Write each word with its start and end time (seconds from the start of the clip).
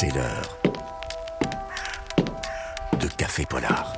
C'est 0.00 0.14
l'heure 0.14 0.56
de 2.98 3.06
Café 3.18 3.44
Polar. 3.44 3.92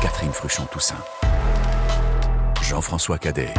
Catherine 0.00 0.32
Fruchon-Toussaint. 0.32 0.94
Jean-François 2.62 3.18
Cadet. 3.18 3.52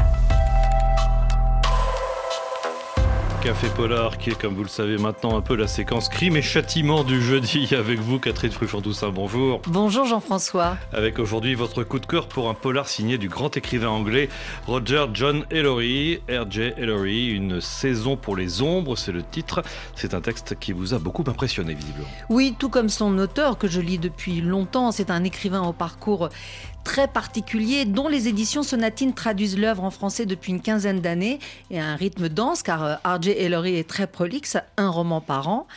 Café 3.44 3.68
Polar, 3.76 4.18
qui 4.18 4.30
est, 4.30 4.40
comme 4.40 4.56
vous 4.56 4.64
le 4.64 4.70
savez 4.70 4.98
maintenant, 4.98 5.36
un 5.36 5.42
peu 5.42 5.58
la 5.58 5.68
séquence 5.68 6.08
crime 6.08 6.38
et 6.38 6.42
châtiment 6.42 7.04
du 7.04 7.22
jeudi. 7.22 7.76
Avec 7.78 8.00
vous, 8.00 8.18
Catherine 8.18 8.54
Fruchon-Toussaint, 8.54 9.10
bonjour. 9.10 9.62
Bonjour 9.68 10.06
Jean-François. 10.06 10.78
Avec 10.94 11.20
aujourd'hui 11.20 11.54
votre 11.54 11.84
coup 11.84 12.00
de 12.00 12.06
cœur 12.06 12.30
pour 12.30 12.50
un 12.50 12.54
polar 12.54 12.88
signé 12.88 13.18
du 13.18 13.28
grand 13.28 13.58
écrivain 13.58 13.90
anglais 13.90 14.30
Roger 14.66 15.08
John 15.14 15.44
Ellory, 15.52 16.22
R.J. 16.30 16.72
Ellory, 16.78 17.32
Une 17.32 17.60
saison 17.60 18.16
pour 18.16 18.38
les 18.38 18.62
ombres, 18.62 18.96
c'est 18.96 19.12
le 19.12 19.24
titre. 19.24 19.62
C'est 19.94 20.14
un 20.14 20.22
texte 20.22 20.58
qui 20.58 20.72
vous 20.72 20.94
a 20.94 21.00
beaucoup 21.00 21.26
impressionné, 21.28 21.74
visiblement. 21.74 22.08
Oui, 22.30 22.56
tout 22.58 22.70
comme 22.70 22.88
son 22.88 23.18
auteur 23.18 23.58
que 23.58 23.68
je 23.68 23.82
lis 23.82 23.98
depuis 23.98 24.40
longtemps. 24.40 24.94
C'est 24.94 25.12
un 25.12 25.26
écrivain 25.26 25.64
au 25.64 25.74
parcours 25.74 26.30
très 26.84 27.08
particulier 27.08 27.86
dont 27.86 28.08
les 28.08 28.28
éditions 28.28 28.64
Sonatine 28.64 29.14
traduisent 29.14 29.58
l'œuvre 29.58 29.84
en 29.84 29.92
français 29.92 30.26
depuis 30.26 30.52
une 30.52 30.62
quinzaine 30.62 31.02
d'années 31.02 31.40
et 31.72 31.80
à 31.80 31.86
un 31.86 31.96
rythme 31.96 32.30
dense 32.30 32.64
car 32.64 32.84
euh, 32.84 32.96
R.J. 33.04 33.32
Ellory 33.32 33.76
est 33.76 33.88
très 33.88 34.08
prolixe, 34.08 34.58
un 34.78 34.90
roman 34.90 35.22
par 35.22 35.48
an. 35.48 35.68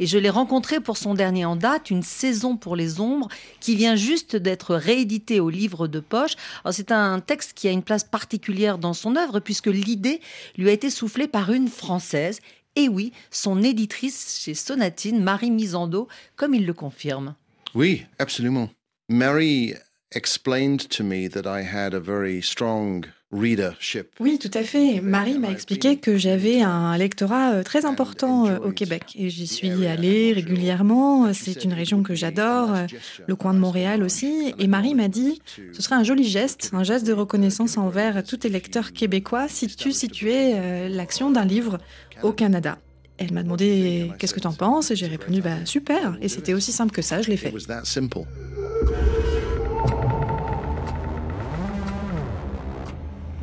Et 0.00 0.06
je 0.06 0.18
l'ai 0.18 0.30
rencontré 0.30 0.80
pour 0.80 0.96
son 0.96 1.14
dernier 1.14 1.44
en 1.44 1.56
date, 1.56 1.90
Une 1.90 2.02
saison 2.02 2.56
pour 2.56 2.76
les 2.76 3.00
ombres, 3.00 3.28
qui 3.60 3.76
vient 3.76 3.96
juste 3.96 4.36
d'être 4.36 4.74
réédité 4.74 5.40
au 5.40 5.50
livre 5.50 5.88
de 5.88 6.00
poche. 6.00 6.34
C'est 6.70 6.92
un 6.92 7.20
texte 7.20 7.52
qui 7.54 7.68
a 7.68 7.72
une 7.72 7.82
place 7.82 8.04
particulière 8.04 8.78
dans 8.78 8.94
son 8.94 9.16
œuvre 9.16 9.40
puisque 9.40 9.66
l'idée 9.66 10.20
lui 10.56 10.68
a 10.68 10.72
été 10.72 10.90
soufflée 10.90 11.28
par 11.28 11.52
une 11.52 11.68
Française. 11.68 12.40
Et 12.74 12.88
oui, 12.88 13.12
son 13.30 13.62
éditrice 13.62 14.38
chez 14.42 14.54
Sonatine, 14.54 15.22
Marie 15.22 15.50
Misando, 15.50 16.08
comme 16.36 16.54
il 16.54 16.66
le 16.66 16.74
confirme. 16.74 17.34
Oui, 17.74 18.04
absolument. 18.18 18.68
Marie 19.08 19.74
explained 20.16 20.88
to 20.88 21.04
me 21.04 21.28
that 21.28 21.46
I 21.46 21.62
had 21.62 21.94
a 21.94 22.00
very 22.00 22.42
strong 22.42 23.04
readership. 23.32 24.14
Oui, 24.20 24.38
tout 24.38 24.50
à 24.54 24.62
fait. 24.62 25.00
Marie 25.00 25.38
m'a 25.38 25.50
expliqué 25.50 25.96
que 25.96 26.16
j'avais 26.16 26.62
un 26.62 26.96
lectorat 26.96 27.54
euh, 27.54 27.62
très 27.62 27.84
important 27.84 28.46
euh, 28.46 28.58
au 28.58 28.70
Québec 28.70 29.14
et 29.16 29.28
j'y 29.28 29.46
suis 29.46 29.86
allée 29.86 30.32
régulièrement. 30.32 31.32
C'est 31.34 31.64
une 31.64 31.72
région 31.72 32.02
que 32.02 32.14
j'adore, 32.14 32.72
euh, 32.72 32.86
le 33.26 33.36
coin 33.36 33.52
de 33.52 33.58
Montréal 33.58 34.02
aussi. 34.02 34.54
Et 34.58 34.66
Marie 34.68 34.94
m'a 34.94 35.08
dit, 35.08 35.42
ce 35.72 35.82
serait 35.82 35.96
un 35.96 36.04
joli 36.04 36.24
geste, 36.24 36.70
un 36.72 36.84
geste 36.84 37.06
de 37.06 37.12
reconnaissance 37.12 37.76
envers 37.76 38.22
tous 38.24 38.38
les 38.44 38.50
lecteurs 38.50 38.92
québécois 38.92 39.48
si 39.48 39.66
tu 39.66 39.92
situais 39.92 40.88
l'action 40.88 41.30
d'un 41.30 41.44
livre 41.44 41.78
au 42.22 42.32
Canada. 42.32 42.78
Elle 43.18 43.32
m'a 43.32 43.42
demandé 43.42 44.10
qu'est-ce 44.18 44.34
que 44.34 44.40
tu 44.40 44.46
en 44.46 44.52
penses? 44.52 44.90
Et 44.90 44.96
j'ai 44.96 45.06
répondu 45.06 45.40
bah 45.40 45.64
super 45.64 46.16
et 46.20 46.28
c'était 46.28 46.54
aussi 46.54 46.70
simple 46.72 46.92
que 46.92 47.02
ça, 47.02 47.22
je 47.22 47.30
l'ai 47.30 47.36
fait. 47.36 47.52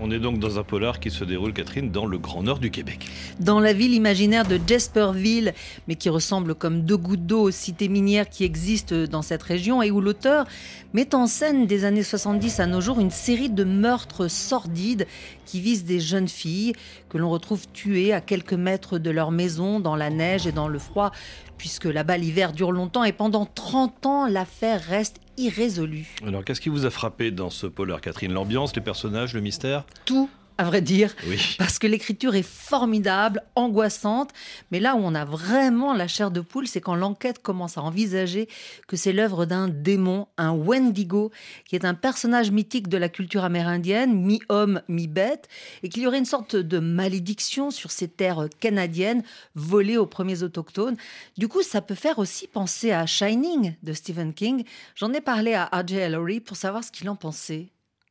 On 0.05 0.11
est 0.11 0.19
donc 0.19 0.37
dans 0.37 0.59
un 0.59 0.65
polar 0.65 0.99
qui 0.99 1.09
se 1.09 1.23
déroule, 1.23 1.53
Catherine, 1.53 1.89
dans 1.89 2.05
le 2.05 2.17
grand 2.17 2.43
nord 2.43 2.59
du 2.59 2.71
Québec. 2.71 3.07
Dans 3.39 3.61
la 3.61 3.71
ville 3.71 3.93
imaginaire 3.93 4.45
de 4.45 4.59
Jasperville, 4.67 5.53
mais 5.87 5.95
qui 5.95 6.09
ressemble 6.09 6.55
comme 6.55 6.81
deux 6.81 6.97
gouttes 6.97 7.25
d'eau 7.25 7.43
aux 7.43 7.51
cités 7.51 7.87
minières 7.87 8.27
qui 8.27 8.43
existent 8.43 9.05
dans 9.09 9.21
cette 9.21 9.43
région 9.43 9.81
et 9.81 9.91
où 9.91 10.01
l'auteur 10.01 10.45
met 10.91 11.15
en 11.15 11.25
scène 11.25 11.67
des 11.67 11.85
années 11.85 12.03
70 12.03 12.59
à 12.59 12.65
nos 12.65 12.81
jours 12.81 12.99
une 12.99 13.11
série 13.11 13.49
de 13.49 13.63
meurtres 13.63 14.27
sordides 14.27 15.07
qui 15.45 15.61
visent 15.61 15.85
des 15.85 16.01
jeunes 16.01 16.27
filles 16.27 16.73
que 17.07 17.17
l'on 17.17 17.29
retrouve 17.29 17.65
tuées 17.71 18.11
à 18.11 18.19
quelques 18.19 18.51
mètres 18.51 18.97
de 18.97 19.09
leur 19.09 19.31
maison 19.31 19.79
dans 19.79 19.95
la 19.95 20.09
neige 20.09 20.47
et 20.47 20.51
dans 20.51 20.67
le 20.67 20.79
froid, 20.79 21.13
puisque 21.57 21.85
là-bas 21.85 22.17
l'hiver 22.17 22.51
dure 22.51 22.73
longtemps 22.73 23.05
et 23.05 23.13
pendant 23.13 23.45
30 23.45 24.05
ans 24.05 24.27
l'affaire 24.27 24.81
reste 24.81 25.21
irrésolue. 25.37 26.07
Alors 26.25 26.43
qu'est-ce 26.43 26.61
qui 26.61 26.69
vous 26.69 26.85
a 26.85 26.89
frappé 26.89 27.31
dans 27.31 27.49
ce 27.49 27.67
polar, 27.67 28.01
Catherine? 28.01 28.33
L'ambiance, 28.33 28.75
les 28.75 28.81
personnages, 28.81 29.33
le 29.33 29.41
mystère? 29.41 29.85
Tout 30.05 30.29
à 30.57 30.63
vrai 30.65 30.81
dire, 30.81 31.15
parce 31.57 31.79
que 31.79 31.87
l'écriture 31.87 32.35
est 32.35 32.47
formidable, 32.47 33.41
angoissante, 33.55 34.31
mais 34.71 34.79
là 34.79 34.95
où 34.95 34.99
on 34.99 35.15
a 35.15 35.25
vraiment 35.25 35.93
la 35.93 36.07
chair 36.07 36.31
de 36.31 36.41
poule, 36.41 36.67
c'est 36.67 36.81
quand 36.81 36.95
l'enquête 36.95 37.41
commence 37.41 37.77
à 37.77 37.81
envisager 37.81 38.47
que 38.87 38.95
c'est 38.95 39.13
l'œuvre 39.13 39.45
d'un 39.45 39.67
démon, 39.67 40.27
un 40.37 40.51
Wendigo, 40.51 41.31
qui 41.65 41.75
est 41.75 41.85
un 41.85 41.93
personnage 41.93 42.51
mythique 42.51 42.87
de 42.87 42.97
la 42.97 43.09
culture 43.09 43.43
amérindienne, 43.43 44.13
mi-homme, 44.13 44.81
mi-bête, 44.87 45.47
et 45.81 45.89
qu'il 45.89 46.03
y 46.03 46.07
aurait 46.07 46.19
une 46.19 46.25
sorte 46.25 46.55
de 46.55 46.79
malédiction 46.79 47.71
sur 47.71 47.91
ces 47.91 48.07
terres 48.07 48.47
canadiennes 48.59 49.23
volées 49.55 49.97
aux 49.97 50.05
premiers 50.05 50.43
autochtones. 50.43 50.97
Du 51.37 51.47
coup, 51.47 51.63
ça 51.63 51.81
peut 51.81 51.95
faire 51.95 52.19
aussi 52.19 52.47
penser 52.47 52.91
à 52.91 53.05
Shining 53.05 53.75
de 53.81 53.93
Stephen 53.93 54.33
King. 54.33 54.63
J'en 54.95 55.13
ai 55.13 55.21
parlé 55.21 55.53
à 55.53 55.65
R.J. 55.65 55.95
Ellory 55.95 56.39
pour 56.39 56.57
savoir 56.57 56.83
ce 56.83 56.91
qu'il 56.91 57.09
en 57.09 57.15
pensait. 57.15 57.69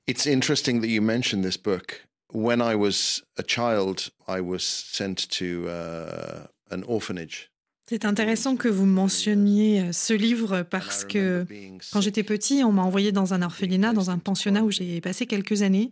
It's 0.08 0.26
interesting 0.26 0.80
that 0.80 0.88
you 0.88 1.00
mentioned 1.00 1.44
this 1.44 1.56
book 1.56 2.04
when 2.32 2.60
I 2.60 2.74
was 2.74 3.22
a 3.38 3.42
child, 3.42 4.10
I 4.26 4.40
was 4.40 4.62
sent 4.62 5.28
to 5.38 5.68
uh, 5.68 6.46
an 6.70 6.82
orphanage. 6.86 7.52
C'est 7.88 8.04
intéressant 8.04 8.56
que 8.56 8.68
vous 8.68 8.86
mentionniez 8.86 9.80
euh, 9.80 9.92
ce 9.92 10.14
livre 10.14 10.62
parce 10.62 11.04
que 11.04 11.44
quand 11.92 12.00
j'étais 12.00 12.22
petit, 12.22 12.62
on 12.64 12.72
m'a 12.72 12.82
envoyé 12.82 13.12
dans 13.12 13.34
un 13.34 13.42
orphelinat, 13.42 13.92
dans 13.92 14.08
un 14.08 14.18
pensionnat 14.18 14.62
où 14.62 14.70
j'ai 14.70 15.00
passé 15.00 15.26
quelques 15.26 15.62
années. 15.62 15.90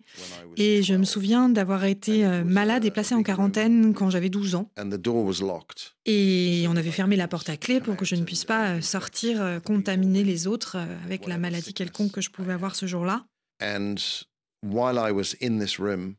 Et 0.56 0.82
je 0.82 0.94
me 0.94 1.04
souviens 1.04 1.48
d'avoir 1.48 1.84
été 1.84 2.24
euh, 2.24 2.44
malade 2.44 2.84
et 2.84 2.90
placé 2.90 3.14
en 3.14 3.22
quarantaine 3.22 3.92
quand 3.92 4.08
j'avais 4.08 4.30
12 4.30 4.54
ans. 4.54 4.70
Et 6.06 6.64
on 6.68 6.76
avait 6.76 6.90
fermé 6.90 7.16
la 7.16 7.28
porte 7.28 7.50
à 7.50 7.56
clé 7.56 7.80
pour 7.80 7.96
que 7.96 8.04
je 8.04 8.14
ne 8.14 8.24
puisse 8.24 8.44
pas 8.44 8.68
euh, 8.68 8.80
sortir, 8.80 9.60
contaminer 9.64 10.22
les 10.22 10.46
autres 10.46 10.78
avec 11.04 11.26
la 11.26 11.38
maladie 11.38 11.74
quelconque 11.74 12.12
que 12.12 12.20
je 12.20 12.30
pouvais 12.30 12.52
avoir 12.52 12.76
ce 12.76 12.86
jour-là. 12.86 13.26
while 14.62 14.98
I 14.98 15.10
was 15.10 15.34
in 15.40 15.58
this 15.58 15.78
room, 15.78 16.16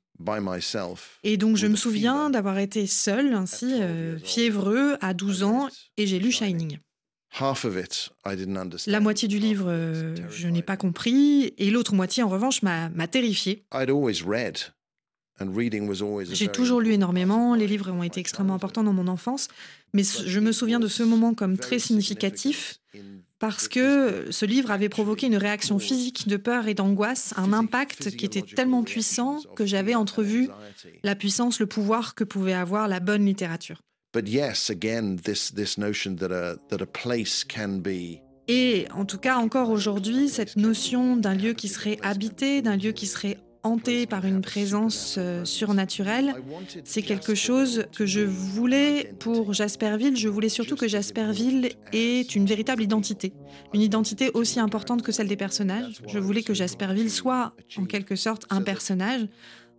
et 1.23 1.37
donc 1.37 1.57
je 1.57 1.67
me 1.67 1.75
souviens 1.75 2.29
d'avoir 2.29 2.57
été 2.57 2.87
seul, 2.87 3.33
ainsi 3.33 3.81
euh, 3.81 4.17
fiévreux, 4.19 4.97
à 5.01 5.13
12 5.13 5.43
ans, 5.43 5.69
et 5.97 6.07
j'ai 6.07 6.19
lu 6.19 6.31
Shining. 6.31 6.77
La 8.87 8.99
moitié 8.99 9.27
du 9.27 9.39
livre, 9.39 9.67
euh, 9.69 10.15
je 10.29 10.47
n'ai 10.47 10.61
pas 10.61 10.75
compris, 10.77 11.53
et 11.57 11.71
l'autre 11.71 11.93
moitié, 11.93 12.23
en 12.23 12.29
revanche, 12.29 12.61
m'a 12.61 12.89
terrifié. 13.07 13.63
J'ai 16.35 16.49
toujours 16.49 16.81
lu 16.81 16.93
énormément, 16.93 17.55
les 17.55 17.67
livres 17.67 17.89
ont 17.91 18.03
été 18.03 18.19
extrêmement 18.19 18.53
importants 18.53 18.83
dans 18.83 18.93
mon 18.93 19.07
enfance, 19.07 19.47
mais 19.93 20.03
je 20.03 20.39
me 20.39 20.51
souviens 20.51 20.79
de 20.79 20.87
ce 20.87 21.03
moment 21.03 21.33
comme 21.33 21.57
très 21.57 21.79
significatif 21.79 22.80
parce 23.39 23.67
que 23.67 24.27
ce 24.29 24.45
livre 24.45 24.71
avait 24.71 24.89
provoqué 24.89 25.27
une 25.27 25.37
réaction 25.37 25.79
physique 25.79 26.27
de 26.27 26.37
peur 26.37 26.67
et 26.67 26.73
d'angoisse, 26.73 27.33
un 27.37 27.53
impact 27.53 28.15
qui 28.15 28.25
était 28.25 28.41
tellement 28.41 28.83
puissant 28.83 29.39
que 29.55 29.65
j'avais 29.65 29.95
entrevu 29.95 30.49
la 31.03 31.15
puissance, 31.15 31.59
le 31.59 31.65
pouvoir 31.65 32.15
que 32.15 32.23
pouvait 32.23 32.53
avoir 32.53 32.87
la 32.87 32.99
bonne 32.99 33.25
littérature. 33.25 33.81
Et 38.47 38.85
en 38.93 39.05
tout 39.05 39.17
cas, 39.17 39.37
encore 39.37 39.69
aujourd'hui, 39.69 40.27
cette 40.27 40.57
notion 40.57 41.15
d'un 41.15 41.35
lieu 41.35 41.53
qui 41.53 41.69
serait 41.69 41.97
habité, 42.01 42.61
d'un 42.61 42.75
lieu 42.75 42.91
qui 42.91 43.07
serait 43.07 43.37
hanté 43.63 44.05
par 44.05 44.25
une 44.25 44.41
présence 44.41 45.15
euh, 45.17 45.45
surnaturelle. 45.45 46.35
C'est 46.83 47.01
quelque 47.01 47.35
chose 47.35 47.85
que 47.95 48.05
je 48.05 48.21
voulais 48.21 49.13
pour 49.19 49.53
Jasperville. 49.53 50.15
Je 50.17 50.29
voulais 50.29 50.49
surtout 50.49 50.75
que 50.75 50.87
Jasperville 50.87 51.69
ait 51.93 52.21
une 52.21 52.45
véritable 52.45 52.81
identité, 52.81 53.33
une 53.73 53.81
identité 53.81 54.31
aussi 54.33 54.59
importante 54.59 55.03
que 55.03 55.11
celle 55.11 55.27
des 55.27 55.37
personnages. 55.37 56.01
Je 56.07 56.19
voulais 56.19 56.43
que 56.43 56.53
Jasperville 56.53 57.11
soit 57.11 57.53
en 57.77 57.85
quelque 57.85 58.15
sorte 58.15 58.45
un 58.49 58.61
personnage, 58.61 59.27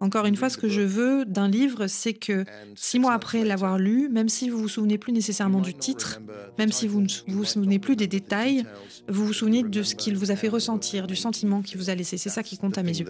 encore 0.03 0.27
une 0.27 0.35
fois, 0.35 0.51
ce 0.51 0.59
que 0.59 0.69
je 0.69 0.81
veux 0.81 1.25
d'un 1.25 1.49
livre, 1.49 1.87
c'est 1.87 2.13
que 2.13 2.45
six 2.75 2.99
mois 2.99 3.13
après 3.13 3.45
l'avoir 3.45 3.79
lu, 3.79 4.09
même 4.09 4.29
si 4.29 4.51
vous 4.51 4.59
vous 4.59 4.69
souvenez 4.69 4.99
plus 4.99 5.13
nécessairement 5.13 5.61
du 5.61 5.75
titre, 5.75 6.21
même 6.59 6.73
si 6.73 6.89
vous 6.89 7.03
ne 7.03 7.09
vous 7.29 7.45
souvenez 7.45 7.79
plus 7.79 7.95
des 7.95 8.09
détails, 8.09 8.65
vous 9.09 9.25
vous 9.25 9.33
souvenez 9.33 9.63
de 9.63 9.83
ce 9.85 9.95
qu'il 9.95 10.17
vous 10.17 10.33
a 10.33 10.37
fait 10.37 10.49
ressentir, 10.49 11.07
du 11.07 11.15
sentiment 11.15 11.63
qu'il 11.63 11.79
vous 11.79 11.89
a 11.89 11.95
laissé. 11.95 12.17
C'est 12.17 12.31
ça 12.31 12.43
qui 12.43 12.59
compte 12.59 12.79
à 12.79 12.83
mes 12.83 12.99
yeux. 12.99 13.07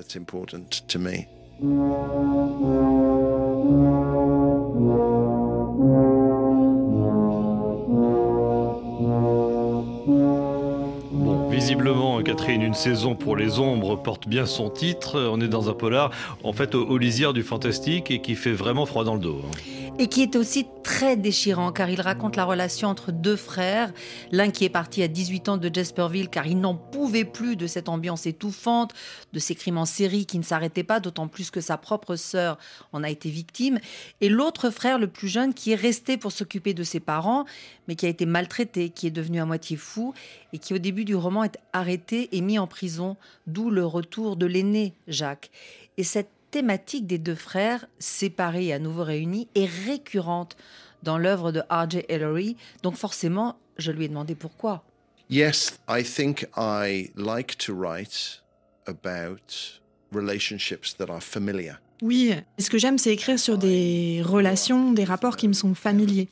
Visiblement, 11.72 12.22
Catherine, 12.22 12.60
une 12.60 12.74
saison 12.74 13.14
pour 13.14 13.34
les 13.34 13.58
ombres 13.58 13.96
porte 13.96 14.28
bien 14.28 14.44
son 14.44 14.68
titre. 14.68 15.18
On 15.32 15.40
est 15.40 15.48
dans 15.48 15.70
un 15.70 15.72
polar, 15.72 16.10
en 16.44 16.52
fait, 16.52 16.74
aux, 16.74 16.98
lisières 16.98 17.32
du 17.32 17.42
fantastique 17.42 18.10
et 18.10 18.20
qui 18.20 18.34
fait 18.34 18.52
vraiment 18.52 18.84
froid 18.84 19.04
dans 19.04 19.14
le 19.14 19.20
dos. 19.20 19.40
Hein. 19.42 19.81
Et 19.98 20.08
qui 20.08 20.22
est 20.22 20.36
aussi 20.36 20.66
très 20.82 21.16
déchirant 21.16 21.70
car 21.70 21.90
il 21.90 22.00
raconte 22.00 22.36
la 22.36 22.44
relation 22.44 22.88
entre 22.88 23.12
deux 23.12 23.36
frères, 23.36 23.92
l'un 24.30 24.50
qui 24.50 24.64
est 24.64 24.70
parti 24.70 25.02
à 25.02 25.08
18 25.08 25.48
ans 25.50 25.56
de 25.58 25.70
Jasperville 25.72 26.28
car 26.28 26.46
il 26.46 26.58
n'en 26.58 26.74
pouvait 26.74 27.24
plus 27.24 27.56
de 27.56 27.66
cette 27.66 27.88
ambiance 27.88 28.26
étouffante, 28.26 28.92
de 29.32 29.38
ces 29.38 29.54
crimes 29.54 29.78
en 29.78 29.84
série 29.84 30.26
qui 30.26 30.38
ne 30.38 30.42
s'arrêtaient 30.42 30.82
pas, 30.82 30.98
d'autant 30.98 31.28
plus 31.28 31.50
que 31.50 31.60
sa 31.60 31.76
propre 31.76 32.16
sœur 32.16 32.58
en 32.92 33.02
a 33.02 33.10
été 33.10 33.30
victime, 33.30 33.78
et 34.20 34.28
l'autre 34.28 34.70
frère 34.70 34.98
le 34.98 35.06
plus 35.06 35.28
jeune 35.28 35.54
qui 35.54 35.72
est 35.72 35.76
resté 35.76 36.16
pour 36.16 36.32
s'occuper 36.32 36.74
de 36.74 36.82
ses 36.82 37.00
parents, 37.00 37.44
mais 37.86 37.94
qui 37.94 38.06
a 38.06 38.08
été 38.08 38.26
maltraité, 38.26 38.90
qui 38.90 39.06
est 39.06 39.10
devenu 39.10 39.40
à 39.40 39.46
moitié 39.46 39.76
fou 39.76 40.14
et 40.52 40.58
qui 40.58 40.74
au 40.74 40.78
début 40.78 41.04
du 41.04 41.14
roman 41.14 41.44
est 41.44 41.58
arrêté 41.72 42.28
et 42.36 42.40
mis 42.40 42.58
en 42.58 42.66
prison, 42.66 43.16
d'où 43.46 43.70
le 43.70 43.84
retour 43.84 44.36
de 44.36 44.46
l'aîné 44.46 44.94
Jacques. 45.06 45.50
Et 45.96 46.04
cette 46.04 46.30
thématique 46.52 47.08
des 47.08 47.18
deux 47.18 47.34
frères, 47.34 47.86
séparés 47.98 48.66
et 48.66 48.72
à 48.72 48.78
nouveau 48.78 49.02
réunis, 49.02 49.48
est 49.56 49.68
récurrente 49.86 50.56
dans 51.02 51.18
l'œuvre 51.18 51.50
de 51.50 51.60
R.J. 51.68 52.04
Ellery. 52.08 52.56
Donc 52.84 52.94
forcément, 52.94 53.56
je 53.78 53.90
lui 53.90 54.04
ai 54.04 54.08
demandé 54.08 54.36
pourquoi. 54.36 54.84
Yes, 55.28 55.80
I 55.88 56.04
think 56.04 56.46
I 56.56 57.10
like 57.16 57.56
to 57.58 57.74
write 57.74 58.42
about 58.86 59.80
relationships 60.12 60.94
that 60.98 61.10
are 61.10 61.22
familiar. 61.22 61.80
Oui, 62.02 62.34
ce 62.58 62.68
que 62.68 62.78
j'aime, 62.78 62.98
c'est 62.98 63.12
écrire 63.12 63.38
sur 63.38 63.58
des 63.58 64.22
relations, 64.24 64.92
des 64.92 65.04
rapports 65.04 65.36
qui 65.36 65.48
me 65.48 65.52
sont 65.52 65.74
familiers. 65.74 66.28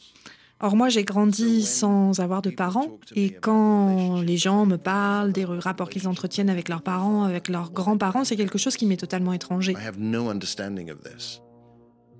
Or, 0.62 0.76
moi, 0.76 0.90
j'ai 0.90 1.04
grandi 1.04 1.62
sans 1.62 2.20
avoir 2.20 2.42
de 2.42 2.50
parents, 2.50 2.98
et 3.16 3.30
quand 3.30 4.20
les 4.20 4.36
gens 4.36 4.66
me 4.66 4.76
parlent 4.76 5.32
des 5.32 5.46
rapports 5.46 5.88
qu'ils 5.88 6.06
entretiennent 6.06 6.50
avec 6.50 6.68
leurs 6.68 6.82
parents, 6.82 7.24
avec 7.24 7.48
leurs 7.48 7.72
grands-parents, 7.72 8.24
c'est 8.24 8.36
quelque 8.36 8.58
chose 8.58 8.76
qui 8.76 8.84
m'est 8.84 8.98
totalement 8.98 9.32
étranger. 9.32 9.72
I 9.72 9.86
have 9.86 9.98
no 9.98 10.28
understanding 10.28 10.90
of 10.90 11.00
this. 11.00 11.40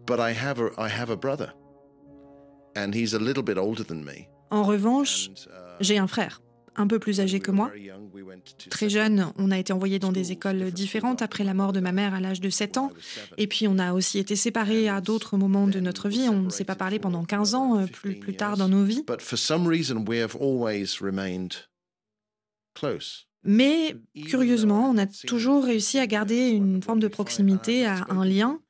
But 0.07 0.21
I 0.21 0.33
have 0.33 0.59
a, 0.59 0.71
I 0.79 0.89
have 0.89 1.11
a 1.11 1.17
brother. 1.17 1.55
And 2.77 2.95
he's 2.95 3.15
a 3.15 3.19
little 3.19 3.43
bit 3.43 3.59
older 3.59 3.85
than 3.85 4.03
me. 4.05 4.29
En 4.51 4.63
revanche, 4.63 5.31
j'ai 5.81 5.99
un 5.99 6.07
frère, 6.07 6.41
un 6.77 6.87
peu 6.87 6.99
plus 6.99 7.21
âgé 7.21 7.41
que 7.41 7.51
moi. 7.51 7.71
Très 8.71 8.89
jeune, 8.89 9.33
on 9.37 9.51
a 9.51 9.59
été 9.59 9.73
envoyé 9.73 9.99
dans 9.99 10.13
des 10.13 10.33
écoles 10.33 10.71
différentes 10.71 11.23
après 11.23 11.45
la 11.45 11.55
mort 11.55 11.73
de 11.73 11.81
ma 11.81 11.93
mère 11.93 12.15
à 12.15 12.21
l'âge 12.21 12.41
de 12.41 12.51
7 12.51 12.79
ans. 12.79 12.93
Et 13.39 13.47
puis 13.47 13.69
on 13.69 13.79
a 13.79 13.93
aussi 13.93 14.19
été 14.19 14.37
séparés 14.37 14.89
à 14.89 15.01
d'autres 15.01 15.37
moments 15.37 15.67
de 15.67 15.81
notre 15.81 16.09
vie. 16.09 16.29
On 16.29 16.43
ne 16.43 16.51
s'est 16.51 16.65
pas 16.65 16.77
parlé 16.77 16.99
pendant 16.99 17.25
15 17.25 17.55
ans, 17.55 17.79
euh, 17.79 17.87
plus, 17.87 18.15
plus 18.19 18.35
tard 18.35 18.57
dans 18.57 18.69
nos 18.69 18.85
vies. 18.85 19.05
But 19.07 19.21
for 19.21 19.39
some 19.39 19.67
reason, 19.67 20.05
we 20.07 20.21
have 20.21 20.37
always 20.41 20.99
remained 21.01 21.55
close. 22.75 23.27
Mais 23.43 23.97
curieusement, 24.27 24.91
on 24.91 24.99
a 24.99 25.07
toujours 25.07 25.65
réussi 25.65 25.99
à 25.99 26.07
garder 26.07 26.51
une 26.51 26.83
forme 26.83 27.01
de 27.01 27.09
proximité, 27.09 27.87
à 27.87 28.07
un 28.11 28.25
lien. 28.25 28.61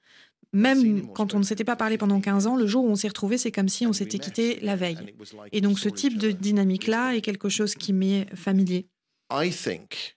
Même 0.52 1.12
quand 1.12 1.34
on 1.34 1.38
ne 1.38 1.44
s'était 1.44 1.64
pas 1.64 1.76
parlé 1.76 1.96
pendant 1.96 2.20
15 2.20 2.46
ans, 2.48 2.56
le 2.56 2.66
jour 2.66 2.84
où 2.84 2.88
on 2.88 2.96
s'est 2.96 3.08
retrouvés, 3.08 3.38
c'est 3.38 3.52
comme 3.52 3.68
si 3.68 3.86
on 3.86 3.92
s'était 3.92 4.18
quitté 4.18 4.58
la 4.60 4.74
veille. 4.74 5.14
Et 5.52 5.60
donc 5.60 5.78
ce 5.78 5.88
type 5.88 6.18
de 6.18 6.32
dynamique-là 6.32 7.14
est 7.14 7.20
quelque 7.20 7.48
chose 7.48 7.74
qui 7.74 7.92
m'est 7.92 8.26
familier. 8.34 8.88
I 9.32 9.50
think, 9.50 10.16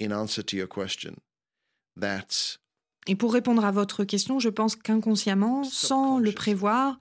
in 0.00 0.12
answer 0.12 0.44
to 0.44 0.56
your 0.56 0.68
question, 0.68 1.14
that 2.00 2.58
Et 3.08 3.16
pour 3.16 3.32
répondre 3.32 3.64
à 3.64 3.72
votre 3.72 4.04
question, 4.04 4.38
je 4.38 4.48
pense 4.48 4.76
qu'inconsciemment, 4.76 5.64
sans 5.64 6.20
le 6.20 6.30
prévoir, 6.30 7.00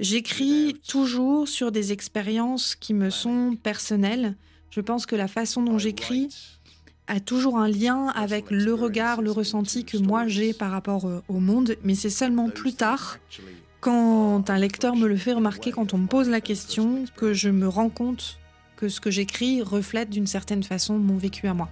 j'écris 0.00 0.78
toujours 0.86 1.48
sur 1.48 1.72
des 1.72 1.92
expériences 1.92 2.74
qui 2.74 2.92
me 2.92 3.08
sont 3.08 3.56
personnelles. 3.62 4.36
Je 4.68 4.82
pense 4.82 5.06
que 5.06 5.16
la 5.16 5.28
façon 5.28 5.62
dont 5.62 5.78
j'écris 5.78 6.28
a 7.10 7.18
toujours 7.18 7.58
un 7.58 7.68
lien 7.68 8.06
avec 8.14 8.50
le 8.50 8.72
regard, 8.72 9.20
le 9.20 9.32
ressenti 9.32 9.84
que 9.84 9.98
moi 9.98 10.28
j'ai 10.28 10.52
par 10.52 10.70
rapport 10.70 11.06
euh, 11.06 11.22
au 11.28 11.40
monde, 11.40 11.76
mais 11.82 11.96
c'est 11.96 12.08
seulement 12.08 12.48
plus 12.48 12.74
tard, 12.74 13.18
quand 13.80 14.48
un 14.48 14.58
lecteur 14.58 14.94
me 14.94 15.08
le 15.08 15.16
fait 15.16 15.32
remarquer, 15.32 15.72
quand 15.72 15.92
on 15.92 15.98
me 15.98 16.06
pose 16.06 16.28
la 16.28 16.40
question, 16.40 17.04
que 17.16 17.32
je 17.32 17.48
me 17.48 17.66
rends 17.66 17.88
compte 17.88 18.38
que 18.76 18.88
ce 18.88 19.00
que 19.00 19.10
j'écris 19.10 19.60
reflète 19.60 20.08
d'une 20.08 20.28
certaine 20.28 20.62
façon 20.62 20.98
mon 20.98 21.16
vécu 21.16 21.48
à 21.48 21.54
moi. 21.54 21.68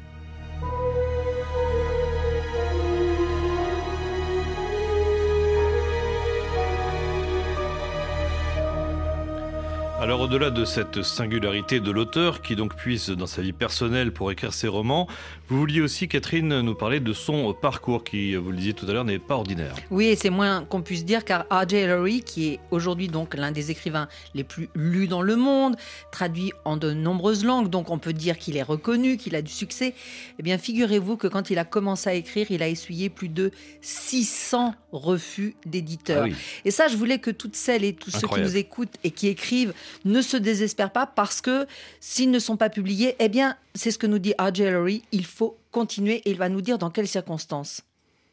Alors 10.00 10.20
au-delà 10.20 10.50
de 10.50 10.64
cette 10.64 11.02
singularité 11.02 11.80
de 11.80 11.90
l'auteur 11.90 12.40
qui 12.40 12.54
donc 12.54 12.76
puise 12.76 13.10
dans 13.10 13.26
sa 13.26 13.42
vie 13.42 13.52
personnelle 13.52 14.12
pour 14.12 14.30
écrire 14.30 14.54
ses 14.54 14.68
romans, 14.68 15.08
vous 15.48 15.58
vouliez 15.58 15.80
aussi 15.80 16.06
Catherine 16.06 16.60
nous 16.60 16.76
parler 16.76 17.00
de 17.00 17.12
son 17.12 17.52
parcours 17.52 18.04
qui, 18.04 18.36
vous 18.36 18.52
le 18.52 18.56
disiez 18.56 18.74
tout 18.74 18.86
à 18.88 18.92
l'heure, 18.92 19.04
n'est 19.04 19.18
pas 19.18 19.34
ordinaire. 19.34 19.74
Oui, 19.90 20.06
et 20.06 20.14
c'est 20.14 20.30
moins 20.30 20.62
qu'on 20.62 20.82
puisse 20.82 21.04
dire 21.04 21.24
car 21.24 21.46
R.J. 21.50 21.74
Ellery, 21.74 22.22
qui 22.22 22.46
est 22.46 22.60
aujourd'hui 22.70 23.08
donc 23.08 23.34
l'un 23.34 23.50
des 23.50 23.72
écrivains 23.72 24.06
les 24.36 24.44
plus 24.44 24.68
lus 24.76 25.08
dans 25.08 25.20
le 25.20 25.34
monde, 25.34 25.74
traduit 26.12 26.52
en 26.64 26.76
de 26.76 26.92
nombreuses 26.92 27.44
langues, 27.44 27.68
donc 27.68 27.90
on 27.90 27.98
peut 27.98 28.12
dire 28.12 28.38
qu'il 28.38 28.56
est 28.56 28.62
reconnu, 28.62 29.16
qu'il 29.16 29.34
a 29.34 29.42
du 29.42 29.50
succès. 29.50 29.94
Eh 30.38 30.44
bien, 30.44 30.58
figurez-vous 30.58 31.16
que 31.16 31.26
quand 31.26 31.50
il 31.50 31.58
a 31.58 31.64
commencé 31.64 32.08
à 32.08 32.14
écrire, 32.14 32.46
il 32.50 32.62
a 32.62 32.68
essuyé 32.68 33.08
plus 33.08 33.30
de 33.30 33.50
600 33.80 34.76
refus 34.92 35.56
d'éditeurs. 35.66 36.22
Ah 36.22 36.28
oui. 36.28 36.36
Et 36.64 36.70
ça, 36.70 36.86
je 36.86 36.96
voulais 36.96 37.18
que 37.18 37.32
toutes 37.32 37.56
celles 37.56 37.82
et 37.82 37.94
tous 37.94 38.12
ceux 38.12 38.28
qui 38.28 38.40
nous 38.40 38.56
écoutent 38.56 38.94
et 39.02 39.10
qui 39.10 39.26
écrivent 39.26 39.74
ne 40.04 40.22
se 40.22 40.36
désespèrent 40.36 40.92
pas 40.92 41.06
parce 41.06 41.40
que 41.40 41.66
s'ils 42.00 42.30
ne 42.30 42.38
sont 42.38 42.56
pas 42.56 42.70
publiés, 42.70 43.16
eh 43.18 43.28
bien, 43.28 43.56
c'est 43.74 43.90
ce 43.90 43.98
que 43.98 44.06
nous 44.06 44.18
dit 44.18 44.34
R.J. 44.38 44.62
Ellery, 44.62 45.02
il 45.12 45.24
faut 45.24 45.56
continuer 45.70 46.16
et 46.24 46.30
il 46.30 46.38
va 46.38 46.48
nous 46.48 46.62
dire 46.62 46.78
dans 46.78 46.90
quelles 46.90 47.08
circonstances. 47.08 47.82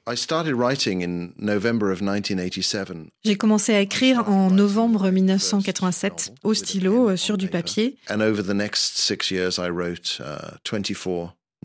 I 0.07 0.15
started 0.15 0.53
writing 0.53 1.03
in 1.03 1.33
November 1.39 1.91
of 1.91 1.99
1987. 1.99 3.09
J'ai 3.23 3.35
commencé 3.37 3.73
à 3.73 3.79
écrire 3.79 4.29
en 4.29 4.51
novembre 4.51 5.09
1987 5.09 6.33
au 6.43 6.53
stylo 6.53 7.09
euh, 7.09 7.17
sur 7.17 7.39
du 7.39 7.47
papier. 7.47 7.97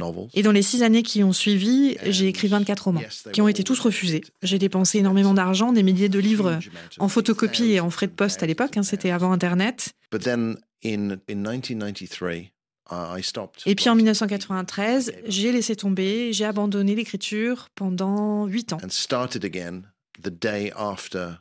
And 0.00 0.08
over 0.08 0.28
the 0.28 0.30
next 0.30 0.30
six 0.30 0.30
years, 0.30 0.30
I 0.30 0.30
wrote 0.30 0.30
24 0.30 0.30
novels. 0.30 0.30
Et 0.34 0.42
dans 0.42 0.52
les 0.52 0.62
six 0.62 0.82
années 0.82 1.02
qui 1.02 1.22
ont 1.24 1.32
suivi, 1.32 1.96
j'ai 2.06 2.28
écrit 2.28 2.48
24 2.48 2.80
romans, 2.84 3.02
qui 3.32 3.40
ont 3.40 3.48
été 3.48 3.64
tous 3.64 3.78
refusés. 3.80 4.22
J'ai 4.42 4.58
dépensé 4.58 4.98
énormément 4.98 5.34
d'argent, 5.34 5.72
des 5.72 5.82
milliers 5.82 6.08
de 6.08 6.18
livres 6.18 6.58
en 6.98 7.08
photocopie 7.08 7.72
et 7.72 7.80
en 7.80 7.90
frais 7.90 8.06
de 8.06 8.12
poste 8.12 8.42
à 8.42 8.46
l'époque, 8.46 8.76
hein, 8.76 8.82
c'était 8.82 9.10
avant 9.10 9.32
Internet. 9.32 9.92
But 10.10 10.22
then 10.22 10.56
in, 10.84 11.18
in 11.28 11.36
1993, 11.36 12.50
I 12.90 13.22
stopped. 13.22 13.62
Et 13.66 13.74
puis 13.74 13.88
en 13.88 13.94
1993, 13.94 15.12
j'ai 15.26 15.52
laissé 15.52 15.76
tomber, 15.76 16.32
j'ai 16.32 16.44
abandonné 16.44 16.94
l'écriture 16.94 17.68
pendant 17.74 18.46
huit 18.46 18.72
ans. 18.72 18.78
And 18.82 18.90
started 18.90 19.44
again 19.44 19.82
the 20.22 20.30
day 20.30 20.72
after 20.76 21.36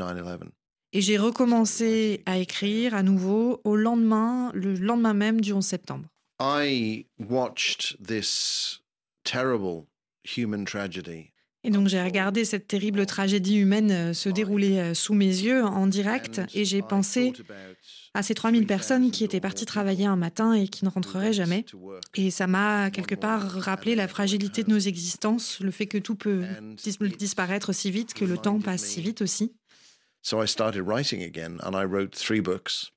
9-11. 0.00 0.50
Et 0.92 1.00
j'ai 1.00 1.18
recommencé 1.18 2.22
à 2.26 2.38
écrire 2.38 2.94
à 2.94 3.02
nouveau 3.02 3.60
au 3.64 3.76
lendemain, 3.76 4.50
le 4.54 4.74
lendemain 4.74 5.14
même 5.14 5.40
du 5.40 5.52
11 5.52 5.64
septembre. 5.64 6.06
I 6.40 7.06
watched 7.18 7.96
this 8.02 8.80
terrible 9.24 9.86
human 10.24 10.64
tragedy 10.64 11.32
Et 11.64 11.70
donc 11.70 11.88
j'ai 11.88 12.00
regardé 12.00 12.44
cette 12.44 12.68
terrible 12.68 13.06
tragédie 13.06 13.56
humaine 13.56 13.90
euh, 13.90 14.12
se 14.12 14.28
dérouler 14.28 14.78
euh, 14.78 14.94
sous 14.94 15.14
mes 15.14 15.26
yeux 15.26 15.64
en 15.64 15.86
direct 15.88 16.40
et 16.54 16.64
j'ai 16.64 16.80
pensé 16.82 17.32
à 18.14 18.22
ces 18.22 18.34
3000 18.34 18.66
personnes 18.66 19.10
qui 19.10 19.24
étaient 19.24 19.40
parties 19.40 19.66
travailler 19.66 20.06
un 20.06 20.14
matin 20.14 20.52
et 20.52 20.68
qui 20.68 20.84
ne 20.84 20.90
rentreraient 20.90 21.32
jamais. 21.32 21.64
Et 22.14 22.30
ça 22.30 22.46
m'a 22.46 22.90
quelque 22.90 23.16
part 23.16 23.42
rappelé 23.50 23.96
la 23.96 24.06
fragilité 24.06 24.62
de 24.62 24.70
nos 24.70 24.78
existences, 24.78 25.58
le 25.60 25.72
fait 25.72 25.86
que 25.86 25.98
tout 25.98 26.14
peut 26.14 26.44
dis- 26.76 26.98
disparaître 27.18 27.72
si 27.72 27.90
vite, 27.90 28.14
que 28.14 28.24
le 28.24 28.38
temps 28.38 28.60
passe 28.60 28.84
si 28.84 29.00
vite 29.00 29.20
aussi. 29.22 29.52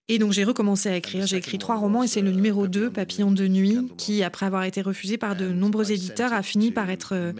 Et 0.07 0.17
donc 0.17 0.31
j'ai 0.31 0.43
recommencé 0.43 0.89
à 0.89 0.95
écrire. 0.95 1.27
J'ai 1.27 1.37
écrit 1.37 1.59
trois 1.59 1.75
romans 1.75 2.01
et 2.01 2.07
c'est 2.07 2.21
le 2.21 2.31
numéro 2.31 2.67
2, 2.67 2.89
Papillon 2.89 3.31
de 3.31 3.47
nuit, 3.47 3.77
qui, 3.97 4.23
après 4.23 4.47
avoir 4.47 4.63
été 4.63 4.81
refusé 4.81 5.19
par 5.19 5.35
de 5.35 5.47
nombreux 5.47 5.91
éditeurs, 5.91 6.33
a 6.33 6.41
fini 6.41 6.71
par 6.71 6.89
être 6.89 7.13
euh, 7.13 7.33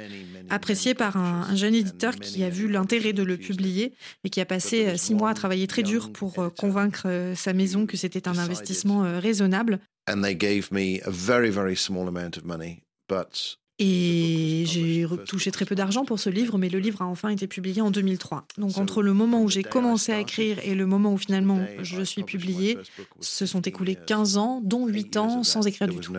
apprécié 0.51 0.93
par 0.93 1.17
un, 1.17 1.48
un 1.50 1.55
jeune 1.55 1.74
éditeur 1.74 2.15
qui 2.17 2.43
a 2.43 2.50
vu 2.50 2.69
l'intérêt 2.69 3.13
de 3.13 3.24
le 3.24 3.38
publier 3.38 3.93
et 4.24 4.29
qui 4.29 4.41
a 4.41 4.46
passé 4.46 4.86
euh, 4.86 4.96
six 4.96 5.15
mois 5.15 5.31
à 5.31 5.34
travailler 5.34 5.65
très 5.65 5.81
dur 5.81 6.12
pour 6.12 6.38
euh, 6.38 6.50
convaincre 6.50 7.08
sa 7.36 7.53
maison 7.53 7.88
que 7.88 7.98
c'était 7.98 8.27
un 8.27 8.38
investissement 8.38 9.19
raisonnable. 9.19 9.79
And 10.08 10.22
they 10.22 10.36
gave 10.36 10.72
me 10.72 11.01
a 11.03 11.10
very, 11.10 11.50
very 11.50 11.75
small 11.75 12.08
amount 12.08 12.38
of 12.38 12.46
money. 12.46 12.84
But 13.08 13.59
Et 13.82 14.64
j'ai 14.66 15.08
touché 15.26 15.52
très 15.52 15.66
peu 15.66 15.74
d'argent 15.74 16.04
pour 16.04 16.20
ce 16.20 16.30
livre, 16.30 16.58
mais 16.58 16.68
le 16.70 16.80
livre 16.80 17.02
a 17.02 17.06
enfin 17.06 17.30
été 17.30 17.48
publié 17.48 17.82
en 17.82 17.92
2003. 17.92 18.46
Donc 18.58 18.78
entre 18.78 19.02
le 19.02 19.14
moment 19.14 19.42
où 19.42 19.50
j'ai 19.50 19.64
commencé 19.64 20.12
à 20.12 20.20
écrire 20.20 20.60
et 20.64 20.76
le 20.76 20.86
moment 20.86 21.14
où 21.14 21.18
finalement 21.18 21.60
je 21.82 22.02
suis 22.04 22.24
publié, 22.24 22.78
se 23.22 23.46
sont 23.46 23.62
écoulés 23.62 23.96
15 23.96 24.38
ans, 24.38 24.62
dont 24.64 24.88
8 24.88 25.18
ans 25.18 25.44
sans 25.44 25.66
écrire 25.66 25.88
du 25.88 25.98
tout. 25.98 26.14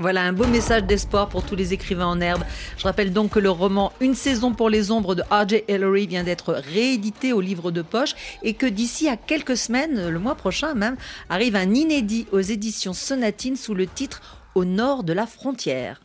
Voilà 0.00 0.22
un 0.22 0.32
beau 0.32 0.48
message 0.48 0.82
d'espoir 0.82 1.28
pour 1.28 1.44
tous 1.44 1.54
les 1.54 1.72
écrivains 1.72 2.08
en 2.08 2.20
herbe. 2.20 2.42
Je 2.76 2.82
rappelle 2.82 3.12
donc 3.12 3.30
que 3.30 3.38
le 3.38 3.50
roman 3.50 3.92
Une 4.00 4.16
saison 4.16 4.52
pour 4.52 4.68
les 4.68 4.90
ombres 4.90 5.14
de 5.14 5.22
R.J. 5.30 5.62
Ellery 5.68 6.08
vient 6.08 6.24
d'être 6.24 6.52
réédité 6.52 7.32
au 7.32 7.40
livre 7.40 7.70
de 7.70 7.80
poche 7.80 8.16
et 8.42 8.54
que 8.54 8.66
d'ici 8.66 9.08
à 9.08 9.16
quelques 9.16 9.56
semaines, 9.56 10.08
le 10.08 10.18
mois 10.18 10.34
prochain 10.34 10.74
même, 10.74 10.96
arrive 11.28 11.54
un 11.54 11.72
inédit 11.72 12.26
aux 12.32 12.40
éditions 12.40 12.92
Sonatine 12.92 13.54
sous 13.54 13.74
le 13.74 13.86
titre 13.86 14.20
au 14.56 14.64
nord 14.64 15.04
de 15.04 15.12
la 15.12 15.26
frontière. 15.26 16.00